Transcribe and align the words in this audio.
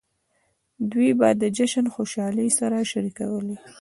دوی 0.91 1.09
به 1.19 1.29
د 1.41 1.43
جشن 1.57 1.85
خوشحالۍ 1.95 2.49
سره 2.59 2.77
شریکولې. 2.91 3.55